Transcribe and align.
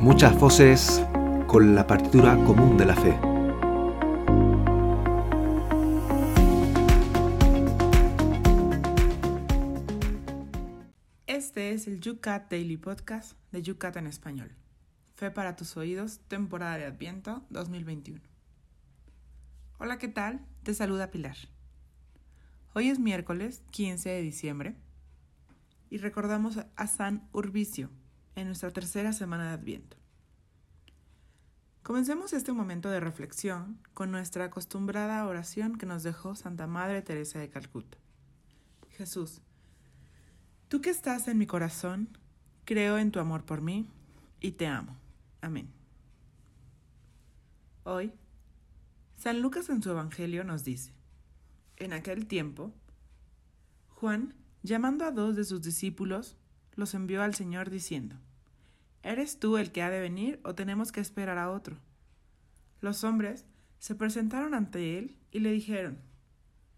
Muchas 0.00 0.38
voces 0.38 1.02
con 1.46 1.74
la 1.74 1.86
partitura 1.86 2.36
común 2.44 2.76
de 2.76 2.84
la 2.84 2.94
fe. 2.94 3.18
Este 11.26 11.72
es 11.72 11.86
el 11.88 12.00
YouCat 12.00 12.50
Daily 12.50 12.76
Podcast 12.76 13.38
de 13.52 13.62
YouCat 13.62 13.96
en 13.96 14.06
español. 14.06 14.54
Fe 15.14 15.30
para 15.30 15.56
tus 15.56 15.76
oídos, 15.78 16.20
temporada 16.28 16.76
de 16.76 16.84
Adviento 16.84 17.42
2021. 17.48 18.20
Hola, 19.78 19.98
¿qué 19.98 20.08
tal? 20.08 20.44
Te 20.62 20.74
saluda 20.74 21.10
Pilar. 21.10 21.36
Hoy 22.74 22.90
es 22.90 22.98
miércoles 22.98 23.62
15 23.70 24.10
de 24.10 24.20
diciembre 24.20 24.76
y 25.88 25.96
recordamos 25.96 26.58
a 26.76 26.86
San 26.86 27.26
Urbicio 27.32 27.90
en 28.36 28.46
nuestra 28.46 28.70
tercera 28.70 29.12
semana 29.12 29.48
de 29.48 29.54
Adviento. 29.54 29.96
Comencemos 31.82 32.32
este 32.32 32.52
momento 32.52 32.90
de 32.90 33.00
reflexión 33.00 33.78
con 33.94 34.10
nuestra 34.10 34.44
acostumbrada 34.44 35.26
oración 35.26 35.78
que 35.78 35.86
nos 35.86 36.02
dejó 36.02 36.34
Santa 36.34 36.66
Madre 36.66 37.00
Teresa 37.00 37.38
de 37.38 37.48
Calcuta. 37.48 37.96
Jesús, 38.90 39.40
tú 40.68 40.80
que 40.80 40.90
estás 40.90 41.28
en 41.28 41.38
mi 41.38 41.46
corazón, 41.46 42.18
creo 42.64 42.98
en 42.98 43.10
tu 43.10 43.20
amor 43.20 43.44
por 43.44 43.62
mí 43.62 43.88
y 44.40 44.52
te 44.52 44.66
amo. 44.66 44.96
Amén. 45.40 45.70
Hoy, 47.84 48.12
San 49.16 49.40
Lucas 49.40 49.70
en 49.70 49.82
su 49.82 49.90
Evangelio 49.90 50.44
nos 50.44 50.64
dice, 50.64 50.92
en 51.76 51.92
aquel 51.92 52.26
tiempo, 52.26 52.72
Juan, 53.88 54.34
llamando 54.62 55.06
a 55.06 55.10
dos 55.10 55.36
de 55.36 55.44
sus 55.44 55.62
discípulos, 55.62 56.36
los 56.76 56.94
envió 56.94 57.22
al 57.22 57.34
Señor 57.34 57.70
diciendo, 57.70 58.16
¿Eres 59.02 59.38
tú 59.38 59.56
el 59.56 59.72
que 59.72 59.82
ha 59.82 59.90
de 59.90 60.00
venir 60.00 60.40
o 60.44 60.54
tenemos 60.54 60.92
que 60.92 61.00
esperar 61.00 61.38
a 61.38 61.50
otro? 61.50 61.78
Los 62.80 63.04
hombres 63.04 63.46
se 63.78 63.94
presentaron 63.94 64.54
ante 64.54 64.98
él 64.98 65.16
y 65.30 65.40
le 65.40 65.52
dijeron, 65.52 65.98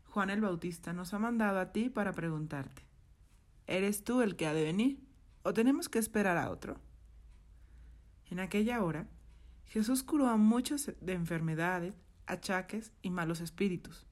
Juan 0.07 0.31
el 0.31 0.41
Bautista 0.41 0.93
nos 0.93 1.15
ha 1.15 1.19
mandado 1.19 1.59
a 1.59 1.73
ti 1.73 1.91
para 1.91 2.13
preguntarte, 2.13 2.83
¿eres 3.67 4.05
tú 4.05 4.23
el 4.23 4.37
que 4.37 4.47
ha 4.47 4.55
de 4.55 4.65
venir 4.65 5.01
o 5.43 5.53
tenemos 5.53 5.89
que 5.89 5.99
esperar 5.99 6.37
a 6.37 6.51
otro? 6.51 6.81
En 8.31 8.41
aquella 8.41 8.83
hora, 8.83 9.09
Jesús 9.67 10.03
curó 10.03 10.29
a 10.29 10.37
muchos 10.37 10.93
de 11.01 11.13
enfermedades, 11.13 11.95
achaques 12.27 12.93
y 13.03 13.11
malos 13.11 13.41
espíritus, 13.41 14.07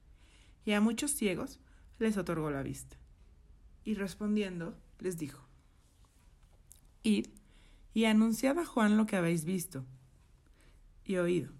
y 0.65 0.73
a 0.73 0.81
muchos 0.81 1.11
ciegos 1.11 1.59
les 1.99 2.17
otorgó 2.17 2.51
la 2.51 2.63
vista. 2.63 2.97
Y 3.83 3.95
respondiendo, 3.95 4.77
les 4.99 5.17
dijo, 5.17 5.46
Id 7.03 7.27
y 7.93 8.05
anunciad 8.05 8.59
a 8.59 8.65
Juan 8.65 8.97
lo 8.97 9.05
que 9.05 9.15
habéis 9.15 9.45
visto 9.45 9.85
y 11.03 11.17
oído. 11.17 11.51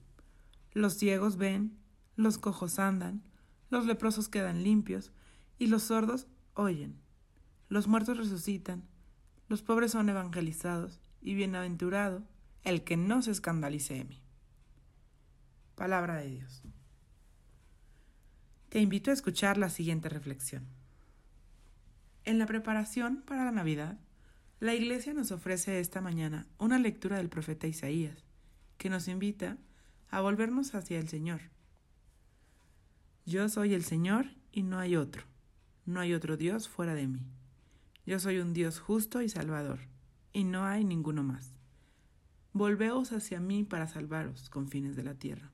Los 0.73 0.95
ciegos 0.95 1.37
ven, 1.37 1.77
los 2.15 2.37
cojos 2.37 2.77
andan, 2.77 3.23
los 3.69 3.85
leprosos 3.85 4.29
quedan 4.29 4.63
limpios, 4.63 5.11
y 5.57 5.67
los 5.67 5.83
sordos 5.83 6.27
oyen. 6.53 6.99
Los 7.69 7.87
muertos 7.87 8.17
resucitan, 8.17 8.83
los 9.47 9.63
pobres 9.63 9.91
son 9.91 10.09
evangelizados, 10.09 10.99
y 11.21 11.33
bienaventurado 11.33 12.23
el 12.63 12.83
que 12.83 12.97
no 12.97 13.21
se 13.21 13.31
escandalice 13.31 13.95
de 13.95 14.05
mí. 14.05 14.21
Palabra 15.75 16.15
de 16.15 16.29
Dios. 16.29 16.63
Te 18.69 18.79
invito 18.79 19.09
a 19.09 19.13
escuchar 19.13 19.57
la 19.57 19.69
siguiente 19.69 20.09
reflexión. 20.09 20.65
En 22.25 22.39
la 22.39 22.45
preparación 22.45 23.23
para 23.25 23.45
la 23.45 23.51
Navidad, 23.51 23.97
la 24.59 24.73
Iglesia 24.73 25.13
nos 25.13 25.31
ofrece 25.31 25.79
esta 25.79 26.01
mañana 26.01 26.47
una 26.57 26.79
lectura 26.79 27.17
del 27.17 27.29
profeta 27.29 27.67
Isaías, 27.67 28.23
que 28.77 28.89
nos 28.89 29.07
invita 29.07 29.57
a 30.09 30.21
volvernos 30.21 30.73
hacia 30.73 30.97
el 30.97 31.07
Señor. 31.09 31.41
Yo 33.25 33.49
soy 33.49 33.73
el 33.75 33.83
Señor 33.83 34.31
y 34.51 34.63
no 34.63 34.79
hay 34.79 34.95
otro, 34.95 35.23
no 35.85 35.99
hay 35.99 36.13
otro 36.13 36.37
Dios 36.37 36.67
fuera 36.67 36.95
de 36.95 37.07
mí. 37.07 37.21
Yo 38.05 38.19
soy 38.19 38.39
un 38.39 38.53
Dios 38.53 38.79
justo 38.79 39.21
y 39.21 39.29
salvador, 39.29 39.79
y 40.33 40.43
no 40.43 40.65
hay 40.65 40.83
ninguno 40.83 41.23
más. 41.23 41.51
Volveos 42.53 43.11
hacia 43.11 43.39
mí 43.39 43.63
para 43.63 43.87
salvaros, 43.87 44.49
confines 44.49 44.95
de 44.95 45.03
la 45.03 45.13
tierra. 45.13 45.51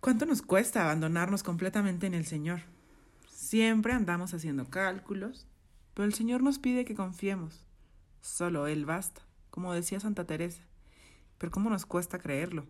¿Cuánto 0.00 0.26
nos 0.26 0.42
cuesta 0.42 0.82
abandonarnos 0.82 1.42
completamente 1.42 2.06
en 2.06 2.14
el 2.14 2.26
Señor? 2.26 2.60
Siempre 3.28 3.92
andamos 3.92 4.34
haciendo 4.34 4.68
cálculos, 4.68 5.46
pero 5.94 6.06
el 6.06 6.14
Señor 6.14 6.42
nos 6.42 6.58
pide 6.58 6.84
que 6.84 6.94
confiemos. 6.94 7.66
Solo 8.20 8.66
Él 8.66 8.86
basta, 8.86 9.22
como 9.50 9.72
decía 9.72 10.00
Santa 10.00 10.26
Teresa. 10.26 10.62
Pero 11.38 11.50
¿cómo 11.50 11.70
nos 11.70 11.86
cuesta 11.86 12.18
creerlo? 12.18 12.66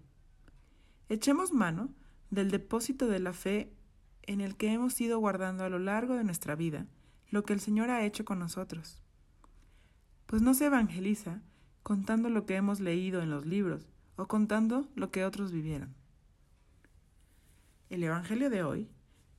Echemos 1.08 1.52
mano 1.52 1.90
del 2.30 2.50
depósito 2.50 3.06
de 3.06 3.20
la 3.20 3.32
fe 3.32 3.72
en 4.22 4.40
el 4.40 4.56
que 4.56 4.72
hemos 4.72 5.00
ido 5.00 5.18
guardando 5.18 5.64
a 5.64 5.68
lo 5.68 5.78
largo 5.78 6.14
de 6.14 6.24
nuestra 6.24 6.54
vida 6.54 6.86
lo 7.30 7.44
que 7.44 7.52
el 7.52 7.60
Señor 7.60 7.90
ha 7.90 8.04
hecho 8.04 8.24
con 8.24 8.38
nosotros. 8.38 8.98
Pues 10.26 10.42
no 10.42 10.54
se 10.54 10.66
evangeliza 10.66 11.40
contando 11.82 12.28
lo 12.28 12.46
que 12.46 12.56
hemos 12.56 12.80
leído 12.80 13.22
en 13.22 13.30
los 13.30 13.46
libros 13.46 13.88
o 14.16 14.26
contando 14.26 14.88
lo 14.94 15.10
que 15.10 15.24
otros 15.24 15.50
vivieron. 15.50 15.94
El 17.90 18.02
Evangelio 18.04 18.50
de 18.50 18.62
hoy 18.62 18.88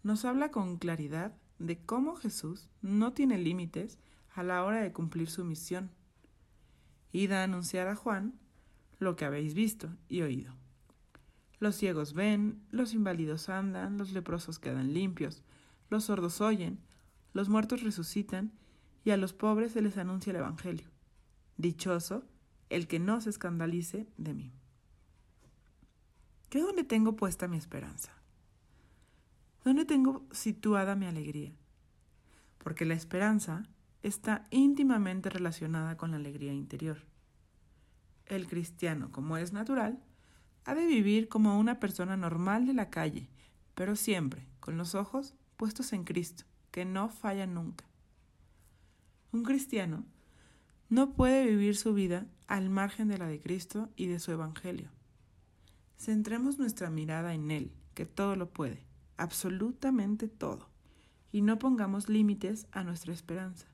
nos 0.04 0.26
habla 0.26 0.52
con 0.52 0.78
claridad 0.78 1.34
de 1.60 1.78
cómo 1.78 2.16
Jesús 2.16 2.70
no 2.82 3.14
tiene 3.14 3.38
límites 3.38 4.00
a 4.34 4.44
la 4.44 4.64
hora 4.64 4.82
de 4.82 4.92
cumplir 4.92 5.30
su 5.30 5.46
misión. 5.46 5.92
Id 7.12 7.32
a 7.32 7.44
anunciar 7.44 7.88
a 7.88 7.96
Juan 7.96 8.40
lo 9.00 9.16
que 9.16 9.26
habéis 9.26 9.54
visto 9.54 9.90
y 10.10 10.22
oído. 10.22 10.54
Los 11.60 11.76
ciegos 11.76 12.14
ven, 12.14 12.62
los 12.72 12.94
inválidos 12.94 13.50
andan, 13.50 13.98
los 13.98 14.12
leprosos 14.12 14.60
quedan 14.60 14.94
limpios, 14.94 15.44
los 15.90 16.06
sordos 16.06 16.42
oyen, 16.42 16.80
los 17.34 17.50
muertos 17.50 17.84
resucitan, 17.84 18.52
y 19.06 19.12
a 19.12 19.18
los 19.18 19.34
pobres 19.34 19.74
se 19.74 19.82
les 19.82 19.98
anuncia 19.98 20.32
el 20.32 20.38
Evangelio. 20.38 20.90
Dichoso 21.58 22.26
el 22.70 22.88
que 22.88 23.00
no 23.00 23.22
se 23.22 23.30
escandalice 23.30 24.08
de 24.18 24.34
mí. 24.34 24.54
¿Qué 26.50 26.62
dónde 26.62 26.84
tengo 26.84 27.16
puesta 27.16 27.48
mi 27.48 27.58
esperanza? 27.58 28.12
¿Dónde 29.64 29.86
tengo 29.86 30.26
situada 30.32 30.96
mi 30.96 31.06
alegría? 31.06 31.54
Porque 32.58 32.84
la 32.84 32.96
esperanza 32.96 33.64
está 34.02 34.46
íntimamente 34.52 35.30
relacionada 35.30 35.96
con 35.96 36.12
la 36.12 36.18
alegría 36.18 36.52
interior. 36.52 36.98
El 38.26 38.48
cristiano, 38.48 39.10
como 39.12 39.38
es 39.38 39.54
natural, 39.54 40.04
ha 40.66 40.76
de 40.76 40.86
vivir 40.86 41.30
como 41.30 41.58
una 41.58 41.80
persona 41.80 42.18
normal 42.18 42.68
de 42.68 42.74
la 42.74 42.90
calle, 42.90 43.30
pero 43.74 43.96
siempre 43.96 44.50
con 44.60 44.78
los 44.78 44.96
ojos 44.96 45.34
puestos 45.56 45.94
en 45.94 46.04
Cristo, 46.04 46.44
que 46.72 46.84
no 46.84 47.08
falla 47.08 47.48
nunca. 47.48 47.86
Un 49.32 49.44
cristiano 49.44 50.04
no 50.90 51.14
puede 51.14 51.46
vivir 51.46 51.78
su 51.78 51.94
vida 51.94 52.28
al 52.48 52.70
margen 52.70 53.08
de 53.08 53.18
la 53.18 53.28
de 53.28 53.40
Cristo 53.40 53.90
y 53.96 54.08
de 54.08 54.20
su 54.20 54.32
Evangelio. 54.32 54.90
Centremos 55.98 56.60
nuestra 56.60 56.90
mirada 56.90 57.34
en 57.34 57.50
Él, 57.50 57.72
que 57.94 58.06
todo 58.06 58.36
lo 58.36 58.52
puede 58.52 58.93
absolutamente 59.18 60.28
todo, 60.28 60.70
y 61.32 61.42
no 61.42 61.60
pongamos 61.60 62.10
límites 62.10 62.68
a 62.72 62.84
nuestra 62.84 63.14
esperanza. 63.14 63.68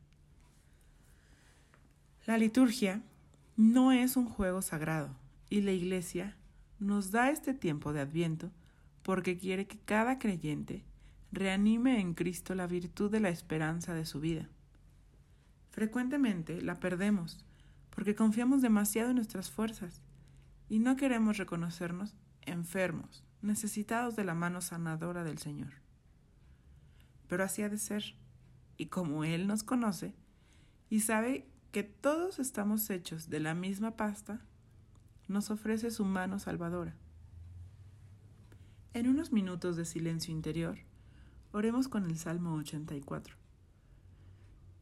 La 2.25 2.37
liturgia 2.37 3.01
no 3.57 3.91
es 3.91 4.15
un 4.17 4.25
juego 4.25 4.61
sagrado, 4.61 5.15
y 5.49 5.61
la 5.61 5.71
Iglesia 5.71 6.37
nos 6.79 7.11
da 7.11 7.29
este 7.29 7.53
tiempo 7.53 7.91
de 7.91 8.01
adviento 8.01 8.51
porque 9.03 9.37
quiere 9.37 9.67
que 9.67 9.79
cada 9.79 10.19
creyente 10.19 10.83
reanime 11.31 11.99
en 11.99 12.13
Cristo 12.13 12.55
la 12.55 12.67
virtud 12.67 13.11
de 13.11 13.19
la 13.19 13.29
esperanza 13.29 13.93
de 13.93 14.05
su 14.05 14.19
vida. 14.19 14.47
Frecuentemente 15.71 16.61
la 16.61 16.79
perdemos 16.79 17.43
porque 17.89 18.15
confiamos 18.15 18.61
demasiado 18.61 19.09
en 19.09 19.15
nuestras 19.15 19.49
fuerzas 19.49 20.01
y 20.69 20.79
no 20.79 20.95
queremos 20.95 21.37
reconocernos 21.37 22.15
enfermos, 22.41 23.23
necesitados 23.41 24.15
de 24.15 24.23
la 24.23 24.35
mano 24.35 24.61
sanadora 24.61 25.23
del 25.23 25.37
Señor. 25.37 25.73
Pero 27.27 27.43
así 27.43 27.61
ha 27.61 27.69
de 27.69 27.77
ser, 27.77 28.15
y 28.77 28.87
como 28.87 29.23
Él 29.23 29.47
nos 29.47 29.63
conoce, 29.63 30.15
y 30.89 31.01
sabe 31.01 31.47
que 31.71 31.83
todos 31.83 32.39
estamos 32.39 32.89
hechos 32.89 33.29
de 33.29 33.39
la 33.39 33.53
misma 33.53 33.95
pasta, 33.95 34.41
nos 35.27 35.51
ofrece 35.51 35.91
su 35.91 36.05
mano 36.05 36.39
salvadora. 36.39 36.95
En 38.93 39.07
unos 39.07 39.31
minutos 39.31 39.75
de 39.75 39.85
silencio 39.85 40.33
interior, 40.33 40.79
oremos 41.51 41.87
con 41.87 42.05
el 42.05 42.17
Salmo 42.17 42.55
84, 42.55 43.35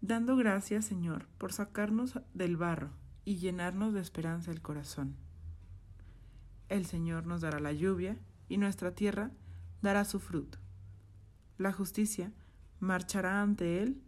dando 0.01 0.37
gracias, 0.37 0.85
Señor, 0.85 1.27
por 1.37 1.51
sacarnos 1.51 2.19
del 2.33 2.55
barro 2.55 2.91
y 3.25 3.35
llenarnos 3.35 3.93
de 3.93 3.99
esperanza 3.99 4.51
el 4.51 4.61
corazón. 4.61 5.17
El 6.69 6.85
Señor 6.85 7.25
nos 7.27 7.41
dará 7.41 7.59
la 7.59 7.73
lluvia 7.73 8.17
y 8.47 8.57
nuestra 8.57 8.93
tierra 8.93 9.31
dará 9.81 10.05
su 10.05 10.19
fruto. 10.19 10.57
La 11.57 11.71
justicia 11.71 12.31
marchará 12.79 13.41
ante 13.41 13.81
él 13.81 14.01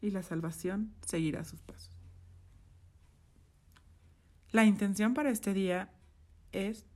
y 0.00 0.10
la 0.10 0.22
salvación 0.22 0.94
seguirá 1.06 1.44
sus 1.44 1.62
pasos. 1.62 1.96
La 4.50 4.64
intención 4.64 5.14
para 5.14 5.30
este 5.30 5.52
día 5.52 5.90
es 6.52 6.86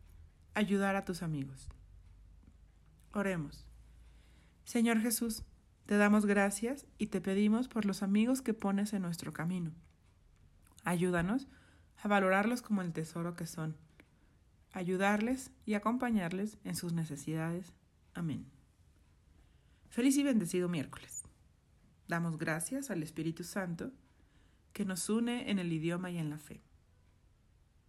ayudar 0.54 0.96
a 0.96 1.04
tus 1.04 1.22
amigos. 1.22 1.68
Oremos. 3.12 3.66
Señor 4.64 5.00
Jesús, 5.00 5.42
te 5.86 5.96
damos 5.96 6.24
gracias 6.24 6.86
y 6.96 7.08
te 7.08 7.20
pedimos 7.20 7.68
por 7.68 7.84
los 7.84 8.02
amigos 8.02 8.40
que 8.40 8.54
pones 8.54 8.92
en 8.92 9.02
nuestro 9.02 9.32
camino. 9.32 9.72
Ayúdanos 10.84 11.48
a 12.02 12.08
valorarlos 12.08 12.62
como 12.62 12.82
el 12.82 12.92
tesoro 12.92 13.34
que 13.34 13.46
son, 13.46 13.76
ayudarles 14.72 15.50
y 15.64 15.74
acompañarles 15.74 16.58
en 16.64 16.76
sus 16.76 16.92
necesidades. 16.92 17.72
Amén. 18.14 18.46
Feliz 19.90 20.16
y 20.16 20.22
bendecido 20.22 20.68
miércoles. 20.68 21.22
Damos 22.08 22.38
gracias 22.38 22.90
al 22.90 23.02
Espíritu 23.02 23.44
Santo 23.44 23.92
que 24.72 24.84
nos 24.84 25.08
une 25.08 25.50
en 25.50 25.58
el 25.58 25.72
idioma 25.72 26.10
y 26.10 26.18
en 26.18 26.30
la 26.30 26.38
fe. 26.38 26.62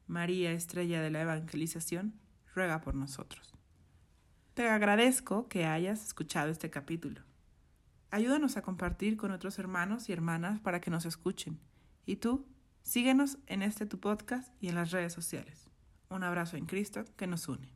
María, 0.07 0.51
estrella 0.51 1.01
de 1.01 1.09
la 1.09 1.21
evangelización, 1.21 2.19
ruega 2.53 2.81
por 2.81 2.93
nosotros. 2.95 3.53
Te 4.53 4.69
agradezco 4.69 5.47
que 5.47 5.65
hayas 5.65 6.05
escuchado 6.05 6.51
este 6.51 6.69
capítulo. 6.69 7.21
Ayúdanos 8.11 8.57
a 8.57 8.61
compartir 8.61 9.17
con 9.17 9.31
otros 9.31 9.57
hermanos 9.57 10.09
y 10.09 10.13
hermanas 10.13 10.59
para 10.59 10.81
que 10.81 10.91
nos 10.91 11.05
escuchen. 11.05 11.59
Y 12.05 12.17
tú, 12.17 12.45
síguenos 12.83 13.39
en 13.47 13.63
este 13.63 13.85
tu 13.85 13.99
podcast 13.99 14.53
y 14.61 14.67
en 14.67 14.75
las 14.75 14.91
redes 14.91 15.13
sociales. 15.13 15.72
Un 16.09 16.23
abrazo 16.23 16.57
en 16.57 16.65
Cristo 16.65 17.03
que 17.15 17.27
nos 17.27 17.47
une. 17.47 17.71